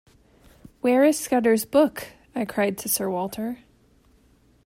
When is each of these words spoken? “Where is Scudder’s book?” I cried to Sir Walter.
“Where 0.79 1.03
is 1.03 1.19
Scudder’s 1.19 1.63
book?” 1.63 2.07
I 2.33 2.43
cried 2.43 2.75
to 2.79 2.89
Sir 2.89 3.07
Walter. 3.07 3.59